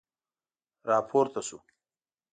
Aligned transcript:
را 0.87 0.97
پورته 1.09 1.41
شو. 1.47 1.57